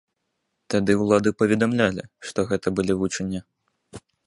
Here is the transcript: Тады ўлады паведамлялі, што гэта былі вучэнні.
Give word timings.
Тады 0.73 0.95
ўлады 1.01 1.33
паведамлялі, 1.41 2.03
што 2.31 2.47
гэта 2.53 2.67
былі 2.79 2.93
вучэнні. 3.05 3.45